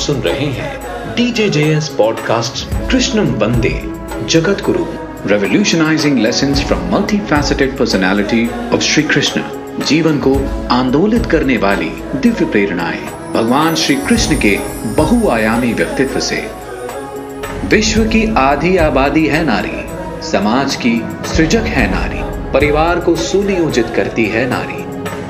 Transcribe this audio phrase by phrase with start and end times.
[0.00, 0.72] सुन रहे हैं
[1.14, 3.88] DJ JS podcast कृष्णम वंदे
[4.26, 4.84] जगत गुरु
[5.26, 9.42] revolutionising lessons from multi personality of Shri Krishna
[9.86, 10.34] जीवन को
[10.70, 14.56] आंदोलित करने वाली दिव्य प्रेरणाएँ, भगवान श्री कृष्ण के
[14.96, 16.50] बहुआयामी व्यक्तित्व से।
[17.64, 19.84] विश्व की आधी आबादी है नारी,
[20.30, 21.00] समाज की
[21.36, 22.20] सृजक है नारी,
[22.52, 24.84] परिवार को सुनियोजित करती है नारी,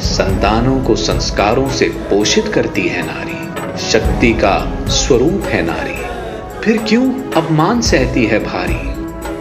[0.07, 3.40] संतानों को संस्कारों से पोषित करती है नारी।
[3.81, 6.11] शक्ति का स्वरूप है नारी।
[6.65, 8.79] फिर क्यों अपमान सहती है भारी?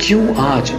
[0.08, 0.74] क्यों आज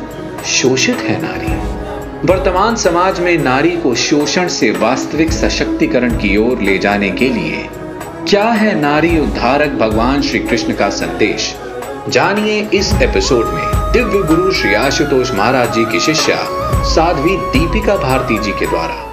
[0.47, 1.81] शोषित है नारी?
[2.27, 7.69] वर्तमान समाज में नारी को शोषण से वास्तविक सशक्तिकरण की ओर ले जाने के लिए
[8.29, 11.57] क्या है नारी उद्धारक भगवान श्री कृष्ण का संदेश?
[12.09, 16.39] जानिए इस एपिसोड में दिव्य गुरु श्री आशुतोष महाराज जी की शिष्या
[16.85, 19.10] साध्वी दीपिका भारती जी के द्वारा।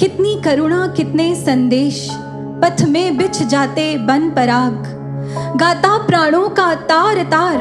[0.00, 2.08] कितनी करुणा, कितने संदेश।
[2.62, 4.84] पथ में बिछ जाते बन पराग।
[5.56, 7.56] गाता प्राणों का तार तार।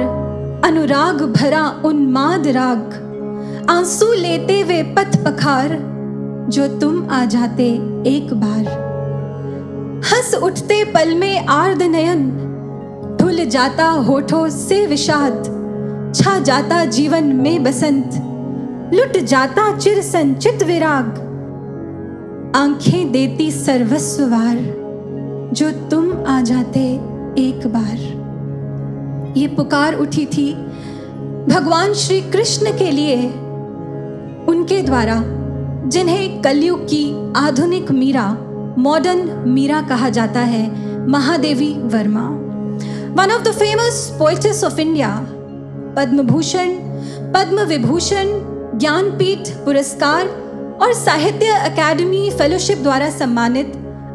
[0.65, 2.93] अनुराग भरा उन्माद राग।
[3.69, 5.77] आँसू लेते वे पथ पखार,
[6.49, 7.65] जो तुम आ जाते
[8.07, 8.87] एक बार।
[10.05, 12.31] हंस उठते पल में आर्द नयन।
[13.21, 15.43] ढुल जाता होठों से विषाद।
[16.15, 18.11] छा जाता जीवन में बसंत।
[18.93, 21.26] लुट जाता चिर संचित विराग।
[22.55, 24.57] आँखें देती सर्वस्ववार
[25.53, 26.79] जो तुम आ जाते
[27.39, 30.53] एक बार। ये पुकार उठी थी
[31.49, 33.15] भगवान श्री कृष्ण के लिए,
[34.47, 35.23] उनके द्वारा,
[35.87, 38.37] जिन्हें कलयुग की आधुनिक मीरा
[38.77, 40.65] मॉडर्न मीरा कहा जाता है,
[41.07, 42.27] Mahadevi Verma.
[43.13, 45.27] One of the famous poetess of India
[45.97, 46.69] Padma Bhushan
[47.33, 48.25] Padma Vibhushan
[48.79, 50.46] Jnanpith पुरस्कार
[50.81, 53.67] और साहित्य अकादमी फेलोशिप द्वारा सम्मानित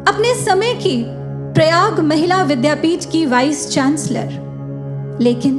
[0.07, 1.03] अपने समय की
[1.53, 5.53] प्रयाग महिला विद्यापीठ की वाइस चांसलर लेकिन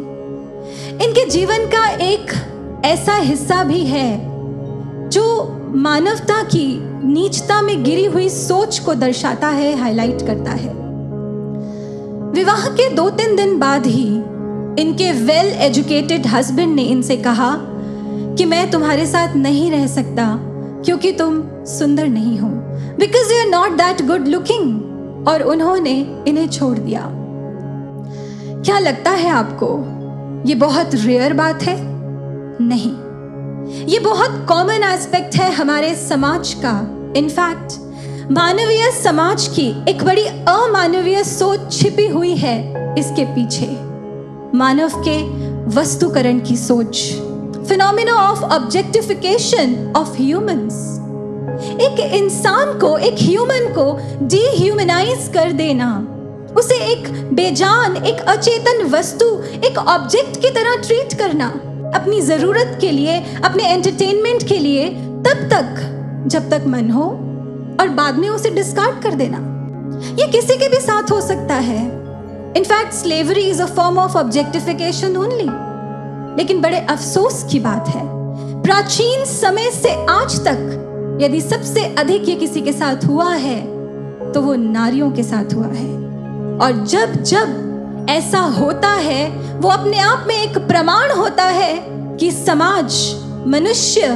[1.02, 2.32] इनके जीवन का एक
[2.84, 4.18] ऐसा हिस्सा भी है
[5.08, 5.24] जो
[5.74, 6.66] मानवता की
[7.06, 10.72] नीचता में गिरी हुई सोच को दर्शाता है हाईलाइट करता है।
[12.30, 14.08] विवाह के दो तीन दिन बाद ही
[14.82, 17.56] इनके वेल एजुकेटेड हस्बैंड ने इनसे कहा
[18.36, 20.50] कि मैं तुम्हारे साथ नहीं रह सकता।
[20.84, 22.48] क्योंकि तुम सुंदर नहीं हो।
[22.98, 24.84] Because you are not that good looking
[25.28, 27.10] और उन्होंने इन्हें छोड़ दिया।
[28.62, 29.94] क्या लगता है आपको,
[30.48, 31.76] ये बहुत रेयर बात है?
[32.62, 32.92] नहीं।
[33.86, 37.80] ये बहुत कॉमन एस्पेक्ट है हमारे समाज का। इनफैक्ट
[38.30, 43.66] मानवीय समाज की एक बड़ी अमानवीय सोच छिपी हुई है इसके पीछे।
[44.58, 45.22] मानव के
[45.76, 47.12] वस्तुकरण की सोच।
[47.68, 50.94] Phenomena of objectification of humans
[51.54, 56.08] एक इंसान को, एक ह्यूमन को डीह्यूमनाइज कर देना।
[56.56, 61.46] उसे एक बेजान, एक अचेतन वस्तु, एक ऑब्जेक्ट की तरह ट्रीट करना।
[61.94, 65.74] अपनी ज़रूरत के लिए, अपने एंटरटेनमेंट के लिए, तब तक,
[66.26, 67.04] जब तक मन हो,
[67.80, 69.38] और बाद में उसे डिस्कार्ड कर देना।
[70.22, 71.86] ये किसी के भी साथ हो सकता है।
[72.56, 75.63] In fact slavery is a form of objectification only
[76.38, 78.02] लेकिन बड़े अफसोस की बात है।
[78.62, 83.60] प्राचीन समय से आज तक यदि सबसे अधिक ये किसी के साथ हुआ है
[84.32, 85.92] तो वो नारियों के साथ हुआ है।
[86.58, 89.28] और जब जब ऐसा होता है,
[89.58, 91.74] वो अपने आप में एक प्रमाण होता है
[92.16, 92.94] कि समाज,
[93.46, 94.08] मनुष्य,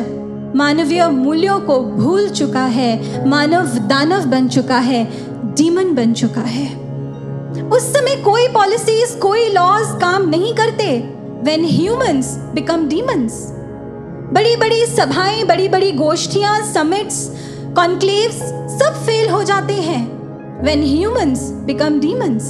[0.56, 5.04] मानवीय मूल्यों को भूल चुका है, मानव दानव बन चुका है
[5.54, 6.66] डीमन बन चुका है।
[7.68, 10.98] उस समय कोई पॉलिसीज़ कोई लॉज काम नहीं करते।
[11.48, 13.32] When humans become demons.
[14.32, 17.30] बड़ी बड़ी सभाएँ बड़ी बड़ी गोष्ठियाँ समिट्स
[17.76, 18.34] कॉन्क्लेव्स
[18.78, 20.00] सब फेल हो जाते हैं
[20.62, 21.38] when humans
[21.70, 22.42] become demons.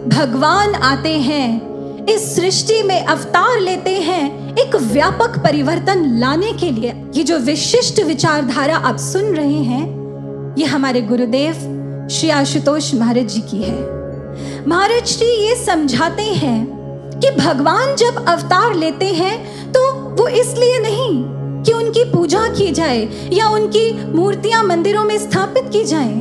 [0.08, 1.73] भगवान आते हैं।
[2.10, 8.00] इस सृष्टि में अवतार लेते हैं एक व्यापक परिवर्तन लाने के लिए। ये जो विशिष्ट
[8.00, 15.18] विचारधारा आप सुन रहे हैं, ये हमारे गुरुदेव श्री आशुतोष महाराज जी की है। महाराज
[15.18, 21.24] जी ये समझाते हैं कि भगवान जब अवतार लेते हैं तो वो इसलिए नहीं
[21.64, 26.14] कि उनकी पूजा की जाए या उनकी मूर्तियाँ मंदिरों में स्थापित की जाए।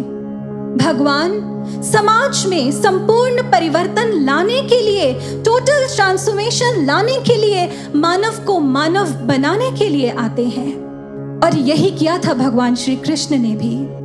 [0.78, 1.30] भगवान
[1.80, 5.12] समाज में संपूर्ण परिवर्तन लाने के लिए
[5.44, 10.82] टोटल ट्रांसफॉर्मेशन लाने के लिए, मानव को मानव बनाने के लिए आते हैं।
[11.44, 14.02] और यही किया था भगवान श्री कृष्ण ने भी।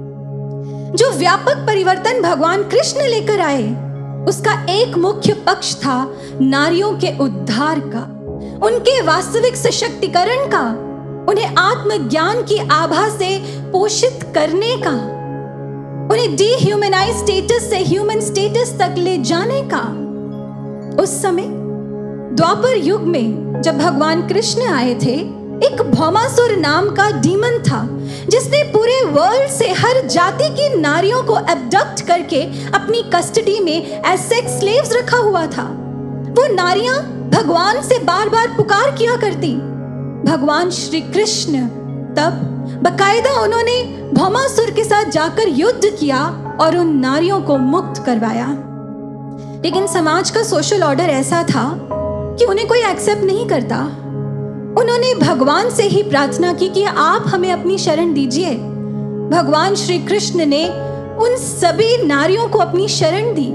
[0.98, 3.88] जो व्यापक परिवर्तन भगवान कृष्ण लेकर आए,
[4.26, 8.04] उसका एक मुख्य पक्ष था नारियों के उद्धार का,
[8.66, 10.84] उनके वास्तविक सशक्तिकरण का,
[11.30, 13.40] उन्हें आत्मज्ञान की आभा से
[13.72, 15.17] पोषित करने का।
[16.12, 19.82] उन्हें डीह्यूमनाइज स्टेटस से ह्यूमन स्टेटस तक ले जाने का।
[21.04, 21.44] उस समय,
[22.36, 25.16] द्वापर युग में जब भगवान कृष्ण आए थे,
[25.68, 27.88] एक भौमासुर नाम का डीमन था,
[28.30, 34.20] जिसने पूरे वर्ल्ड से हर जाति की नारियों को एबडक्ट करके अपनी कस्टडी में एज
[34.20, 35.64] सेक्स स्लेव्स रखा हुआ था।
[36.30, 36.96] वो नारियाँ
[37.30, 39.56] भगवान से बार बार पुकार किया करती।
[40.32, 41.68] भगवान श्री कृष्ण
[42.16, 42.44] तब
[42.84, 46.20] बकायदा उन्होंने भौमासुर के साथ जाकर युद्ध किया
[46.62, 48.48] और उन नारियों को मुक्त करवाया।
[49.64, 51.88] लेकिन समाज का सोशल ऑर्डर ऐसा था
[52.40, 53.78] कि उन्हें कोई एक्सेप्ट नहीं करता।
[54.78, 58.54] उन्होंने भगवान से ही प्रार्थना की कि आप हमें अपनी शरण दीजिए।
[59.32, 60.66] भगवान श्री कृष्ण ने
[61.20, 63.52] उन सभी नारियों को अपनी शरण दी,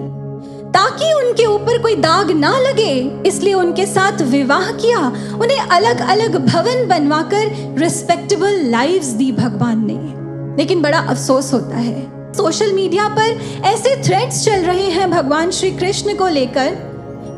[0.72, 4.98] ताकि उनके ऊपर कोई दाग ना लगे। इसलिए उनके साथ विवाह किया।
[5.40, 10.22] उन्हें अलग अलग भवन बनवाकर रिस्पेक्टेबल लाइव्स दी भगवान ने।
[10.58, 15.70] लेकिन बड़ा अफसोस होता है। सोशल मीडिया पर ऐसे थ्रेड्स चल रहे हैं भगवान श्री
[15.70, 16.74] कृष्ण को लेकर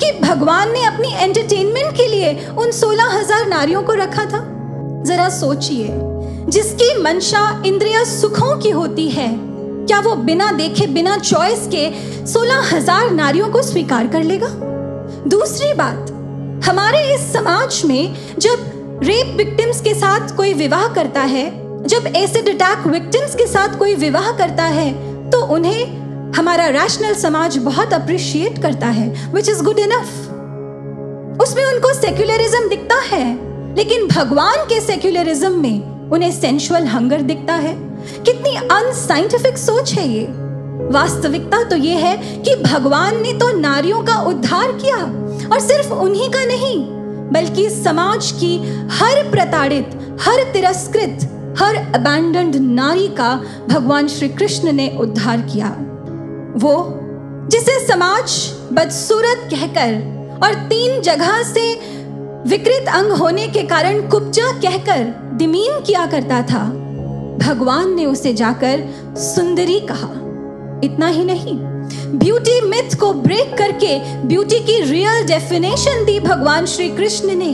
[0.02, 4.42] कि भगवान ने अपनी एंटरटेनमेंट के लिए उन सोलह हज़ार नारियों को रखा था।
[5.06, 5.88] जरा सोचिए,
[6.48, 9.28] जिसकी मंशा इंद्रिया सुखों की होती है,
[9.86, 11.90] क्या वो बिना देखे, बिना चॉइस के
[12.26, 14.48] सोलह हज़ार नारियों को स्वीकार कर लेगा?
[15.28, 16.10] दूसरी बात,
[16.66, 21.44] हमारे इस समाज में जब रेप विक्टिम्स के साथ कोई विवाह करता है
[21.86, 24.92] जब एसिड अटैक विक्टिम्स के साथ कोई विवाह करता है
[25.30, 31.92] तो उन्हें हमारा रैशनल समाज बहुत अप्रिशिएट करता है विच इज़ गुड इनफ उसमें उनको
[31.94, 33.26] सेक्युलरिज्म दिखता है,
[33.76, 37.74] लेकिन भगवान के सेक्युलरिज्म में उन्हें सेंशुअल हंगर दिखता है।
[38.24, 40.26] कितनी अनसाइंटिफिक सोच है ये।
[40.92, 44.96] वास्तविकता तो ये है कि भगवान ने तो नारियों का उद्धार किया,
[45.48, 46.78] और सिर्फ़ उन्हीं का नहीं,
[47.32, 48.56] बल्कि समाज की
[48.92, 53.34] हर प्रताड़ित, हर तिरस्कृत हर अबैंडन्ड नारी का
[53.68, 55.68] भगवान श्री कृष्ण ने उद्धार किया।
[56.56, 56.74] वो,
[57.50, 58.36] जिसे समाज
[58.72, 61.72] बदसूरत कहकर और तीन जगह से
[62.48, 65.04] विकृत अंग होने के कारण कुब्जा कहकर
[65.36, 66.64] दिमीन किया करता था,
[67.38, 68.84] भगवान ने उसे जाकर
[69.16, 70.12] सुंदरी कहा।
[70.84, 71.56] इतना ही नहीं
[72.18, 77.52] ब्यूटी मिथ को ब्रेक करके ब्यूटी की रियल डेफिनेशन दी भगवान श्री कृष्ण ने।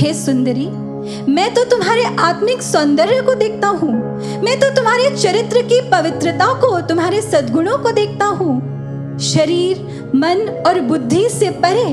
[0.00, 0.66] हे सुंदरी
[1.28, 3.92] मैं तो तुम्हारे आत्मिक सौंदर्य को देखता हूँ।
[4.42, 10.80] मैं तो तुम्हारे चरित्र की पवित्रता को, तुम्हारे सद्गुणों को देखता हूँ। शरीर, मन और
[10.80, 11.84] बुद्धि से परे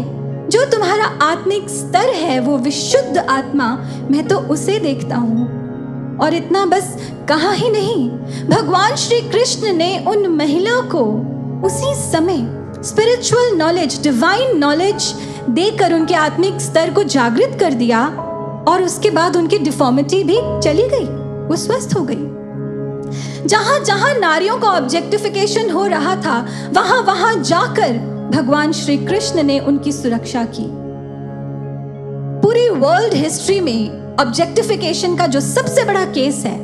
[0.49, 3.67] जो तुम्हारा आत्मिक स्तर है, वो विशुद्ध आत्मा,
[4.11, 6.95] मैं तो उसे देखता हूँ। और इतना बस
[7.29, 8.09] कहा ही नहीं,
[8.49, 11.03] भगवान श्री कृष्ण ने उन महिला को
[11.67, 12.47] उसी समय
[12.83, 15.13] स्पिरिचुअल नॉलेज डिवाइन नॉलेज
[15.49, 18.07] देकर उनके आत्मिक स्तर को जागृत कर दिया।
[18.69, 21.05] और उसके बाद उनकी डिफॉर्मिटी भी चली गई,
[21.47, 26.37] वो स्वस्थ हो गई। जहाँ जहाँ नारियों का ऑब्जेक्टिफिकेशन हो रहा था,
[26.73, 27.97] वहाँ वहाँ जाकर
[28.33, 30.65] भगवान श्री कृष्ण ने उनकी सुरक्षा की।
[32.41, 36.57] पूरी वर्ल्ड हिस्ट्री में ऑब्जेक्टिफिकेशन का जो सबसे बड़ा केस है,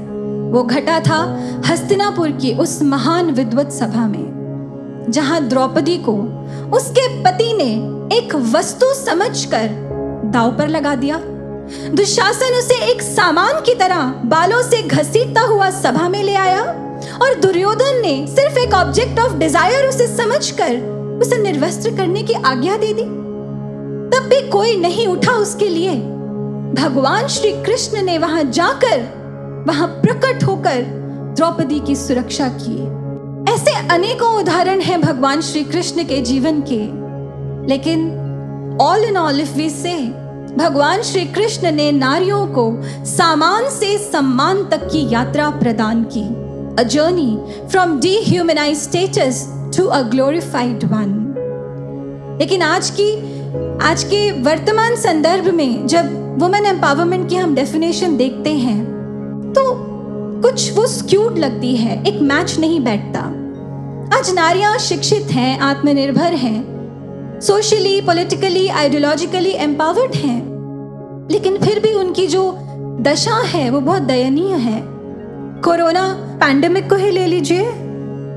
[0.51, 1.22] वो घटा था
[1.68, 6.13] हस्तिनापुर की उस महान विद्वत सभा में, जहाँ द्रौपदी को
[6.77, 7.72] उसके पति ने
[8.18, 9.70] एक वस्तु समझकर
[10.34, 11.18] दाव पर लगा दिया।
[11.67, 16.62] दुशासन उसे एक सामान की तरह बालों से घसीटता हुआ सभा में ले आया
[17.22, 22.77] और दुर्योधन ने सिर्फ़ एक ऑब्जेक्ट ऑफ़ डिज़ायर उसे समझकर उसे निर्वस्त्र करने की आज्ञा
[22.77, 23.03] दे दी।
[24.12, 25.95] तब भी कोई नहीं उठा उसके लिए।
[26.74, 29.01] भगवान श्री कृष्ण ने वहाँ जाकर,
[29.67, 30.81] वहाँ प्रकट होकर
[31.36, 32.75] द्रौपदी की सुरक्षा की।
[33.53, 36.81] ऐसे अनेकों उदाहरण हैं भगवान श्री कृष्ण के जीवन के।
[37.67, 38.07] लेकिन
[38.81, 40.25] all in all if we say
[40.58, 42.66] भगवान श्री कृष्ण ने नारियों को
[43.06, 46.24] सामान से सम्मान तक की यात्रा प्रदान की
[46.80, 47.38] a journey
[47.72, 49.44] from dehumanise status
[49.78, 51.12] to a glorified one
[52.40, 53.12] लेकिन आज की,
[53.84, 58.84] आज के वर्तमान संदर्भ में जब वुमेन एम्पावरमेंट की हम डेफिनेशन देखते हैं
[59.54, 59.64] तो
[60.42, 63.20] कुछ वो स्क्यूड लगती है, एक मैच नहीं बैठता।
[64.18, 66.75] आज नारियाँ शिक्षित हैं, आत्मनिर्भर हैं
[67.42, 70.56] सोशली पॉलिटिकली आइडियोलॉजिकली एम्पावर्ड हैं।
[71.32, 72.58] लेकिन फिर भी उनकी जो
[73.01, 74.82] दशा है, वो बहुत दयनीय है।
[75.62, 77.62] कोरोना पैंडेमिक को ही ले लीजिए।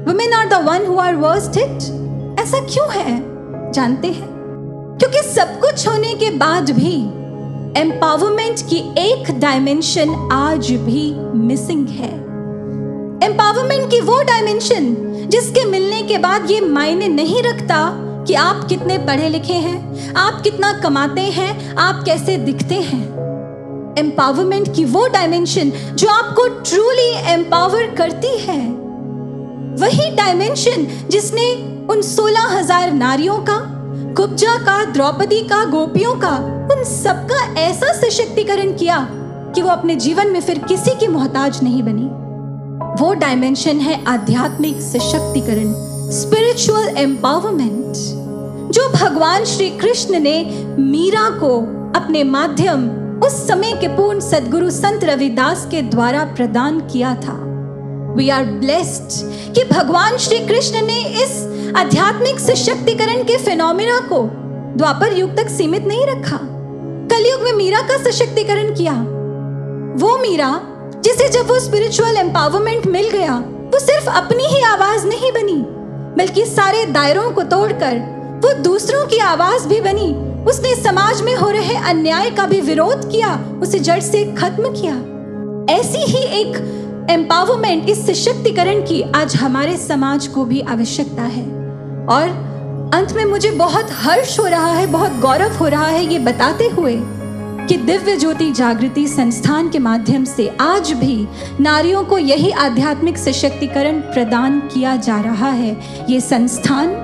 [0.07, 1.77] Women are the one who are worst hit
[2.41, 3.23] ऐसा क्यों है?
[3.73, 4.29] जानते हैं?
[4.99, 6.95] क्योंकि सब कुछ होने के बाद भी
[7.81, 12.15] एम्पावरमेंट की एक डायमेंशन आज भी मिसिंग है।
[13.29, 14.97] एम्पावरमेंट की वो डायमेंशन
[15.29, 20.15] जिसके मिलने के बाद ये मायने नहीं रखता कि आप कितने पढ़े लिखे हैं?
[20.15, 21.77] आप कितना कमाते हैं?
[21.77, 23.03] आप कैसे दिखते हैं?
[23.99, 28.59] एम्पावरमेंट की वो डायमेंशन जो आपको ट्रूली एम्पावर करती है।
[29.81, 31.53] वही डायमेंशन जिसने
[31.91, 33.59] उन सोलह हज़ार नारियों का
[34.15, 36.37] कुब्जा का, द्रौपदी का, गोपियों का,
[36.75, 39.07] उन सबका ऐसा सशक्तिकरण किया
[39.55, 42.09] कि वो अपने जीवन में फिर किसी की मोहताज नहीं बनी।
[43.03, 45.73] वो डायमेंशन है आध्यात्मिक सशक्तिकरण
[46.11, 48.18] स्पिरिचुअल एम्पावरमेंट
[48.69, 50.45] जो भगवान श्री कृष्ण ने
[50.79, 51.59] मीरा को
[52.01, 52.89] अपने माध्यम
[53.21, 57.33] उस समय के पूर्ण सदगुरु संत रविदास के द्वारा प्रदान किया था।
[58.15, 61.31] वी आर ब्लेस्ड कि भगवान श्री कृष्ण ने इस
[61.77, 64.23] आध्यात्मिक सशक्तिकरण के फिनोमिना को
[64.77, 66.39] द्वापर युग तक सीमित नहीं रखा।
[67.13, 68.93] कलयुग में मीरा का सशक्तिकरण किया।
[69.99, 70.61] वो मीरा,
[71.05, 73.39] जिसे जब वो स्पिरिचुअल एम्पावरमेंट मिल गया,
[73.73, 75.65] वो सिर्फ़ अपनी ही आवाज़ नहीं बनी,
[76.19, 80.13] बल्कि सारे दायरों को तोड़कर वो दूसरों की आवाज़ भी बनी।
[80.45, 84.95] उसने समाज में हो रहे अन्याय का भी विरोध किया, उसे जड़ से खत्म किया।
[85.75, 86.57] ऐसी ही एक
[87.11, 91.45] एम्पावरमेंट इस सशक्तिकरण की आज हमारे समाज को भी आवश्यकता है।
[92.07, 92.29] और
[92.95, 96.69] अंत में मुझे बहुत हर्ष हो रहा है, बहुत गौरव हो रहा है ये बताते
[96.69, 96.97] हुए
[97.67, 101.29] कि दिव्य ज्योति जागृति संस्थान के माध्यम से आज भी
[101.61, 105.77] नारियों को यही आध्यात्मिक सशक्तिकरण प्रदान किया जा रहा है।
[106.11, 106.95] ये संस्थान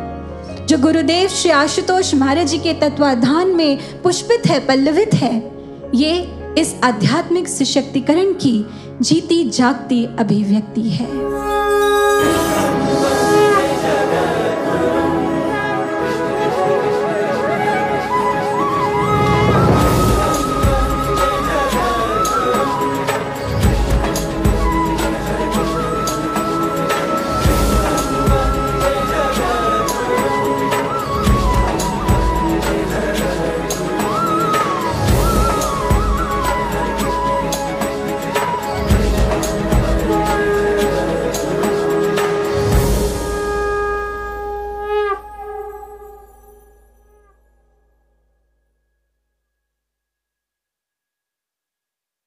[0.69, 5.53] जो गुरुदेव श्री आशुतोष महाराज जी के तत्वाधान में पुष्पित है, पल्लवित है,
[5.95, 6.13] ये
[6.59, 8.67] इस आध्यात्मिक सशक्तिकरण की
[9.03, 11.44] जीती जागती अभिव्यक्ति है।